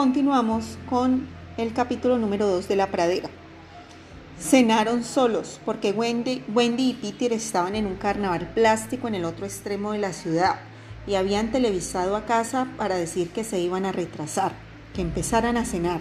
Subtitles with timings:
[0.00, 1.28] continuamos con
[1.58, 3.28] el capítulo número 2 de La Pradera.
[4.40, 9.44] Cenaron solos porque Wendy, Wendy y Peter estaban en un carnaval plástico en el otro
[9.44, 10.58] extremo de la ciudad
[11.06, 14.52] y habían televisado a casa para decir que se iban a retrasar,
[14.94, 16.00] que empezaran a cenar,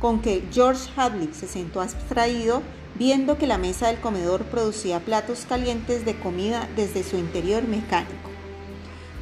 [0.00, 2.64] con que George Hadley se sentó abstraído
[2.96, 8.30] viendo que la mesa del comedor producía platos calientes de comida desde su interior mecánico.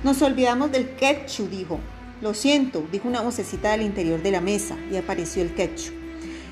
[0.03, 1.81] Nos olvidamos del ketchup, dijo,
[2.21, 5.95] lo siento, dijo una vocecita del interior de la mesa y apareció el ketchup.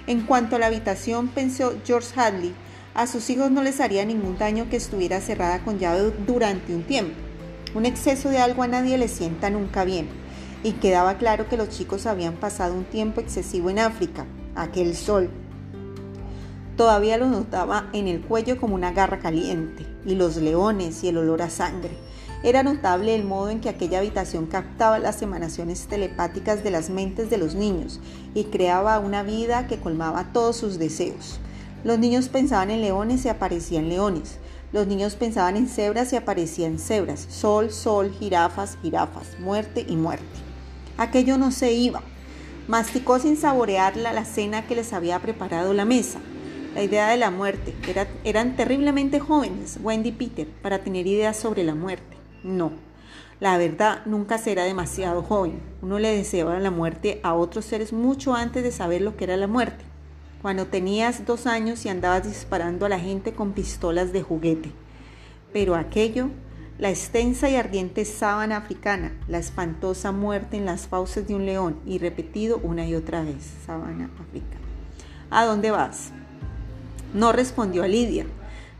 [0.07, 2.53] En cuanto a la habitación, pensó George Hadley,
[2.95, 6.83] a sus hijos no les haría ningún daño que estuviera cerrada con llave durante un
[6.83, 7.15] tiempo.
[7.75, 10.07] Un exceso de algo a nadie le sienta nunca bien.
[10.63, 15.29] Y quedaba claro que los chicos habían pasado un tiempo excesivo en África, aquel sol.
[16.77, 21.19] Todavía lo notaba en el cuello como una garra caliente, y los leones y el
[21.19, 21.97] olor a sangre.
[22.45, 27.31] Era notable el modo en que aquella habitación captaba las emanaciones telepáticas de las mentes
[27.31, 28.01] de los niños
[28.35, 31.41] y creaba una vida que colmaba todos sus deseos.
[31.85, 34.37] Los niños pensaban en leones y aparecían leones.
[34.75, 37.27] Los niños pensaban en cebras y aparecían cebras.
[37.31, 40.27] Sol, sol, jirafas, jirafas, muerte y muerte.
[40.99, 42.03] Aquello no se iba.
[42.69, 46.19] Masticó sin saborearla la cena que les había preparado la mesa.
[46.75, 47.75] La idea de la muerte.
[48.23, 52.14] eran terriblemente jóvenes, Wendy y Peter, para tener ideas sobre la muerte.
[52.45, 52.73] No,
[53.41, 55.61] la verdad nunca será demasiado joven.
[55.83, 59.37] Uno le deseaba la muerte a otros seres mucho antes de saber lo que era
[59.37, 59.85] la muerte.
[60.43, 64.73] Cuando tenías dos años y andabas disparando a la gente con pistolas de juguete.
[65.55, 66.29] Pero aquello,
[66.79, 71.81] la extensa y ardiente sábana africana, la espantosa muerte en las fauces de un león
[71.87, 74.61] y repetido una y otra vez, sábana africana.
[75.31, 76.11] ¿A dónde vas?
[77.15, 78.27] No respondió a Lidia.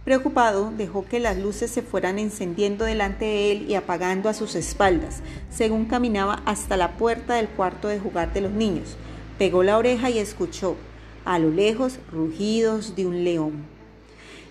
[0.05, 4.55] Preocupado, dejó que las luces se fueran encendiendo delante de él y apagando a sus
[4.55, 8.97] espaldas, según caminaba hasta la puerta del cuarto de jugar de los niños.
[9.39, 10.77] Pegó la oreja y escuchó,
[11.25, 13.65] a lo lejos, rugidos de un león.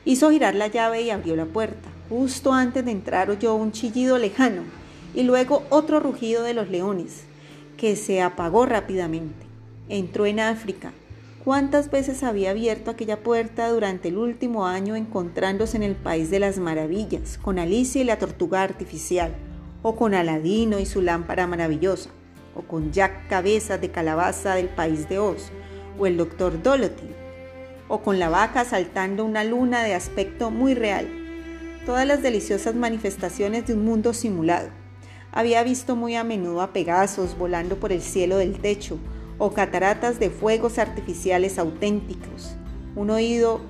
[0.06, 1.88] Hizo girar la llave y abrió la puerta.
[2.10, 4.64] Justo antes de entrar oyó un chillido lejano
[5.14, 7.26] y luego otro rugido de los leones,
[7.78, 9.46] que se apagó rápidamente.
[9.88, 10.94] Entró en África,
[11.44, 16.40] ¿Cuántas veces había abierto aquella puerta durante el último año encontrándose en el País de
[16.40, 19.36] las Maravillas, con Alicia y la tortuga artificial,
[19.82, 22.12] o con Aladino y su lámpara maravillosa,
[22.56, 25.50] o con Jack Cabeza de Calabaza del País de Oz,
[26.00, 27.10] o el Doctor Dolothy,
[27.90, 31.10] o con la vaca saltando una luna de aspecto muy real.
[31.86, 34.70] Todas las deliciosas manifestaciones de un mundo simulado.
[35.34, 38.98] Había visto muy a menudo a Pegasos volando por el cielo del techo,
[39.38, 42.56] o cataratas de fuegos artificiales auténticos,
[42.96, 43.62] un oído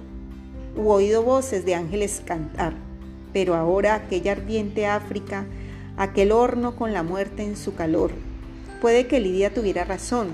[0.75, 2.73] u oído voces de ángeles cantar,
[3.31, 5.45] pero ahora aquella ardiente África,
[5.97, 8.11] aquel horno con la muerte en su calor.
[8.81, 10.29] Puede que Lidia tuviera razón,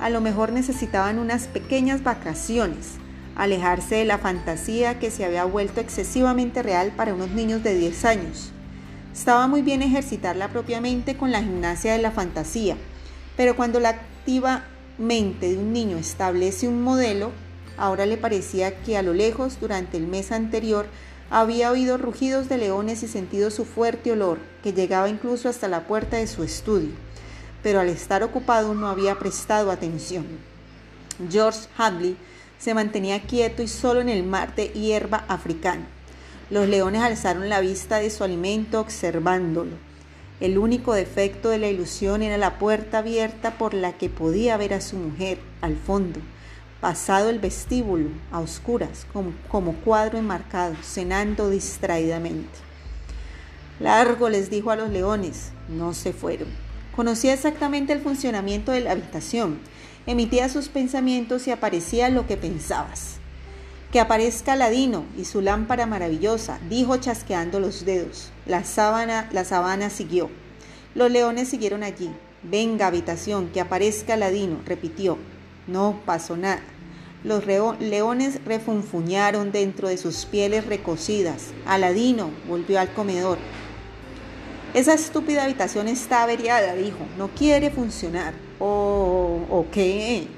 [0.00, 2.92] a lo mejor necesitaban unas pequeñas vacaciones,
[3.36, 8.04] alejarse de la fantasía que se había vuelto excesivamente real para unos niños de 10
[8.04, 8.52] años.
[9.12, 12.76] Estaba muy bien ejercitarla propiamente con la gimnasia de la fantasía,
[13.38, 14.00] pero cuando la
[14.98, 17.30] mente de un niño establece un modelo,
[17.76, 20.86] ahora le parecía que a lo lejos, durante el mes anterior,
[21.30, 25.86] había oído rugidos de leones y sentido su fuerte olor, que llegaba incluso hasta la
[25.86, 26.90] puerta de su estudio,
[27.62, 30.26] pero al estar ocupado no había prestado atención.
[31.30, 32.16] George Hadley
[32.58, 35.86] se mantenía quieto y solo en el mar de hierba africana.
[36.50, 39.87] Los leones alzaron la vista de su alimento observándolo.
[40.40, 44.72] El único defecto de la ilusión era la puerta abierta por la que podía ver
[44.72, 46.20] a su mujer al fondo,
[46.80, 49.04] pasado el vestíbulo, a oscuras,
[49.50, 52.48] como, cuadro enmarcado, cenando distraídamente.
[53.80, 56.48] Largo les dijo a los leones, no se fueron.
[56.94, 59.58] Conocía exactamente el funcionamiento de la habitación,
[60.06, 63.17] emitía sus pensamientos y aparecía lo que pensabas.
[63.92, 68.28] Que aparezca Ladino y su lámpara maravillosa, dijo chasqueando los dedos.
[68.44, 70.28] La sábana, la sabana siguió.
[70.94, 72.10] Los leones siguieron allí.
[72.42, 75.16] Venga, habitación, que aparezca Ladino, repitió.
[75.66, 76.60] No pasó nada.
[77.24, 81.46] Los leones refunfuñaron dentro de sus pieles recocidas.
[81.66, 83.38] Aladino volvió al comedor.
[84.74, 86.98] Esa estúpida habitación está averiada, dijo.
[87.16, 88.34] No quiere funcionar.
[88.58, 90.28] ¿O, ¿O qué?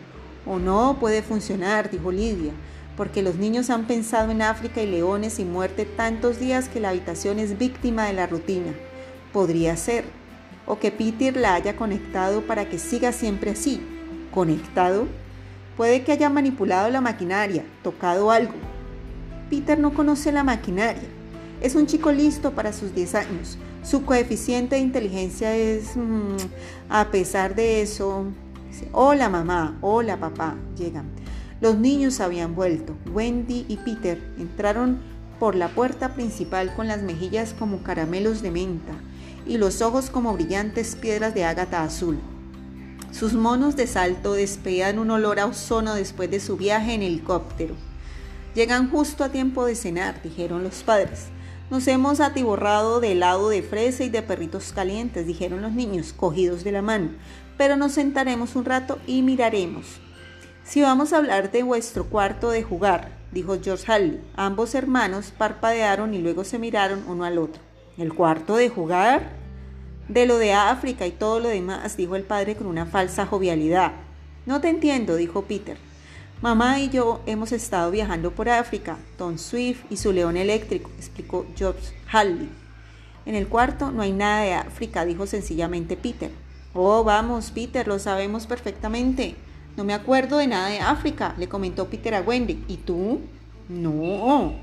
[0.46, 1.91] ¿O no puede funcionar?
[1.91, 2.53] dijo Lidia
[3.00, 6.91] porque los niños han pensado en África y leones y muerte tantos días que la
[6.91, 8.75] habitación es víctima de la rutina.
[9.32, 10.05] Podría ser.
[10.67, 13.81] O que Peter la haya conectado para que siga siempre así.
[14.35, 15.06] ¿Conectado?
[15.79, 18.52] Puede que haya manipulado la maquinaria, tocado algo.
[19.49, 21.08] Peter no conoce la maquinaria.
[21.62, 23.56] Es un chico listo para sus 10 años.
[23.82, 25.96] Su coeficiente de inteligencia es...
[25.96, 26.37] Mm,
[26.91, 28.26] a pesar de eso,
[28.93, 31.19] hola mamá, hola papá, llegan.
[31.60, 32.96] Los niños habían vuelto.
[33.12, 34.98] Wendy y Peter entraron
[35.38, 38.92] por la puerta principal con las mejillas como caramelos de menta
[39.46, 42.18] y los ojos como brillantes piedras de ágata azul.
[43.12, 47.74] Sus monos de salto despedían un olor a ozono después de su viaje en helicóptero.
[48.54, 51.26] Llegan justo a tiempo de cenar, dijeron los padres.
[51.70, 56.64] Nos hemos atiborrado de helado de fresa y de perritos calientes, dijeron los niños, cogidos
[56.64, 57.10] de la mano,
[57.56, 60.00] pero nos sentaremos un rato y miraremos.
[60.70, 64.20] Si vamos a hablar de vuestro cuarto de jugar, dijo George Halley.
[64.37, 67.61] Ambos hermanos parpadearon y luego se miraron uno al otro.
[67.99, 69.32] ¿El cuarto de jugar?
[70.06, 73.94] De lo de África y todo lo demás, dijo el padre con una falsa jovialidad.
[74.46, 75.76] No te entiendo, dijo Peter.
[76.40, 81.46] Mamá y yo hemos estado viajando por África, Tom Swift y su león eléctrico, explicó
[81.56, 82.49] George Halley.
[83.26, 86.31] En el cuarto no hay nada de África, dijo sencillamente Peter.
[86.75, 89.34] Oh, vamos, Peter, lo sabemos perfectamente.
[89.76, 92.64] No me acuerdo de nada de África, le comentó Peter a Wendy.
[92.69, 93.20] ¿Y tú?
[93.69, 94.55] No.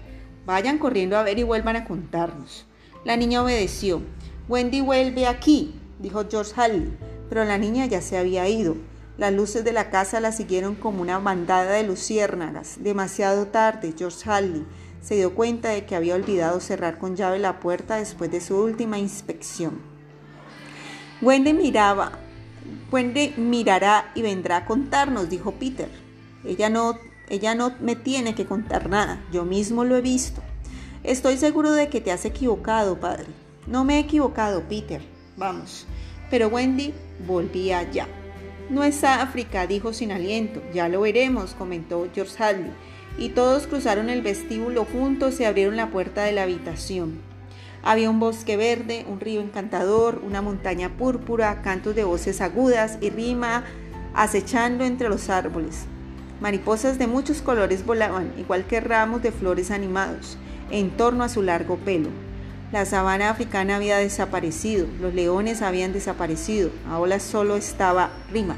[0.46, 2.66] Vayan corriendo a ver y vuelvan a contarnos.
[3.04, 4.02] La niña obedeció.
[4.48, 6.98] Wendy vuelve aquí, dijo George Halley,
[7.30, 8.76] pero la niña ya se había ido.
[9.18, 12.78] Las luces de la casa la siguieron como una bandada de luciérnagas.
[12.84, 14.66] Demasiado tarde, George Halley
[15.02, 18.58] se dio cuenta de que había olvidado cerrar con llave la puerta después de su
[18.58, 19.82] última inspección.
[21.22, 22.20] Wendy miraba
[22.92, 25.90] Wendy mirará y vendrá a contarnos, dijo Peter.
[26.46, 26.98] Ella no,
[27.30, 30.42] ella no me tiene que contar nada, yo mismo lo he visto.
[31.04, 33.28] Estoy seguro de que te has equivocado, padre.
[33.66, 35.02] No me he equivocado, Peter.
[35.36, 35.86] Vamos.
[36.30, 36.94] Pero Wendy
[37.26, 38.08] volvía ya.
[38.70, 40.62] No es África, dijo sin aliento.
[40.74, 42.72] Ya lo veremos, comentó George Hadley.
[43.18, 47.20] Y todos cruzaron el vestíbulo juntos y abrieron la puerta de la habitación.
[47.84, 53.10] Había un bosque verde, un río encantador, una montaña púrpura, cantos de voces agudas y
[53.10, 53.64] rima
[54.14, 55.86] acechando entre los árboles.
[56.42, 60.38] Mariposas de muchos colores volaban, igual que ramos de flores animados,
[60.70, 62.10] en torno a su largo pelo.
[62.72, 68.58] La sabana africana había desaparecido, los leones habían desaparecido, ahora solo estaba Rima,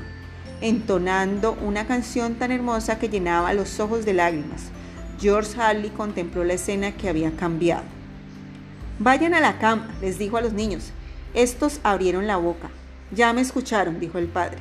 [0.62, 4.72] entonando una canción tan hermosa que llenaba los ojos de lágrimas.
[5.20, 7.99] George Harley contempló la escena que había cambiado.
[9.02, 10.92] Vayan a la cama, les dijo a los niños.
[11.34, 12.70] Estos abrieron la boca.
[13.12, 14.58] Ya me escucharon, dijo el padre.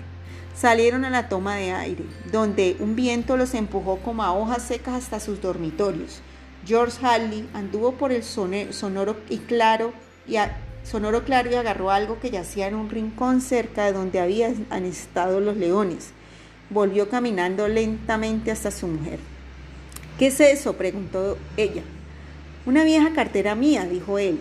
[0.54, 4.94] Salieron a la toma de aire, donde un viento los empujó como a hojas secas
[4.94, 6.20] hasta sus dormitorios.
[6.64, 9.92] George Hadley anduvo por el sonoro y claro
[10.28, 10.36] y
[10.84, 15.40] sonoro claro y agarró algo que yacía en un rincón cerca de donde habían estado
[15.40, 16.10] los leones.
[16.70, 19.18] Volvió caminando lentamente hasta su mujer.
[20.16, 20.74] ¿Qué es eso?
[20.74, 21.82] preguntó ella.
[22.68, 24.40] Una vieja cartera mía, dijo él.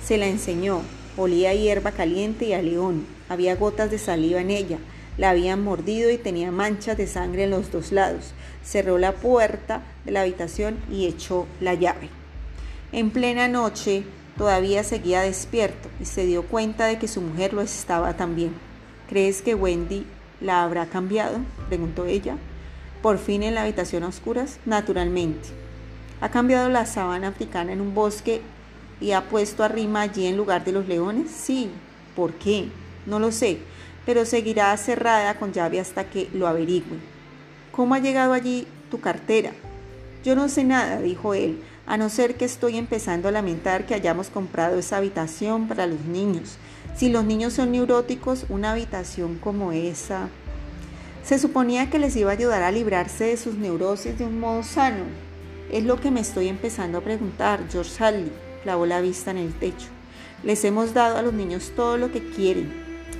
[0.00, 0.82] Se la enseñó.
[1.16, 3.04] Olía a hierba caliente y a león.
[3.28, 4.78] Había gotas de saliva en ella.
[5.18, 8.32] La habían mordido y tenía manchas de sangre en los dos lados.
[8.62, 12.10] Cerró la puerta de la habitación y echó la llave.
[12.92, 14.04] En plena noche
[14.38, 18.52] todavía seguía despierto y se dio cuenta de que su mujer lo estaba también.
[19.08, 20.06] ¿Crees que Wendy
[20.40, 21.38] la habrá cambiado?
[21.66, 22.36] preguntó ella.
[23.02, 25.63] Por fin en la habitación a oscuras, naturalmente.
[26.20, 28.40] ¿Ha cambiado la sabana africana en un bosque
[29.00, 31.30] y ha puesto a Rima allí en lugar de los leones?
[31.30, 31.70] Sí.
[32.14, 32.68] ¿Por qué?
[33.06, 33.58] No lo sé,
[34.06, 36.98] pero seguirá cerrada con llave hasta que lo averigüe.
[37.72, 39.52] ¿Cómo ha llegado allí tu cartera?
[40.24, 43.94] Yo no sé nada, dijo él, a no ser que estoy empezando a lamentar que
[43.94, 46.56] hayamos comprado esa habitación para los niños.
[46.96, 50.28] Si los niños son neuróticos, una habitación como esa...
[51.24, 54.62] Se suponía que les iba a ayudar a librarse de sus neurosis de un modo
[54.62, 55.04] sano.
[55.70, 57.60] Es lo que me estoy empezando a preguntar.
[57.70, 59.88] George Hadley clavó la vista en el techo.
[60.42, 62.72] Les hemos dado a los niños todo lo que quieren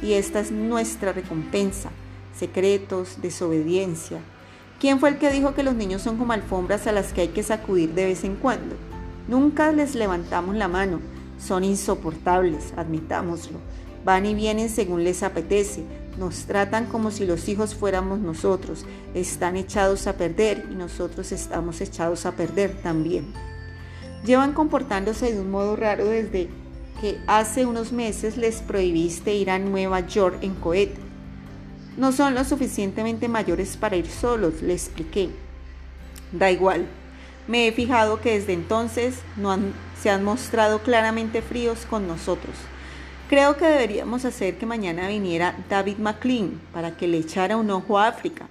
[0.02, 1.90] y esta es nuestra recompensa.
[2.36, 4.20] Secretos, desobediencia.
[4.78, 7.28] ¿Quién fue el que dijo que los niños son como alfombras a las que hay
[7.28, 8.76] que sacudir de vez en cuando?
[9.28, 11.00] Nunca les levantamos la mano.
[11.38, 13.58] Son insoportables, admitámoslo.
[14.04, 15.84] Van y vienen según les apetece,
[16.18, 18.84] nos tratan como si los hijos fuéramos nosotros.
[19.14, 23.32] Están echados a perder y nosotros estamos echados a perder también.
[24.24, 26.48] Llevan comportándose de un modo raro desde
[27.00, 31.00] que hace unos meses les prohibiste ir a Nueva York en cohete.
[31.96, 35.30] No son lo suficientemente mayores para ir solos, le expliqué.
[36.32, 36.86] Da igual.
[37.46, 39.56] Me he fijado que desde entonces no
[40.00, 42.54] se han mostrado claramente fríos con nosotros.
[43.28, 47.98] Creo que deberíamos hacer que mañana viniera David McLean para que le echara un ojo
[47.98, 48.50] a África.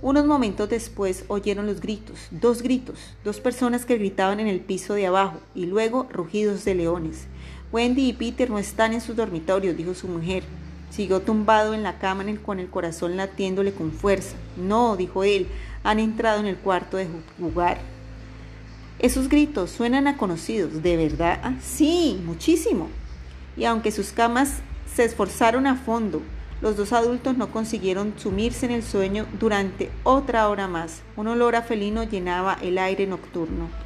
[0.00, 4.94] Unos momentos después oyeron los gritos, dos gritos, dos personas que gritaban en el piso
[4.94, 7.26] de abajo y luego rugidos de leones.
[7.72, 10.44] Wendy y Peter no están en sus dormitorios, dijo su mujer.
[10.90, 14.36] Siguió tumbado en la cama con el corazón latiéndole con fuerza.
[14.56, 15.48] No, dijo él,
[15.82, 17.08] han entrado en el cuarto de
[17.40, 17.78] jugar.
[19.00, 21.40] Esos gritos suenan a conocidos, ¿de verdad?
[21.42, 22.88] Ah, sí, muchísimo.
[23.56, 24.60] Y aunque sus camas
[24.94, 26.22] se esforzaron a fondo,
[26.60, 31.02] los dos adultos no consiguieron sumirse en el sueño durante otra hora más.
[31.16, 33.85] Un olor a felino llenaba el aire nocturno.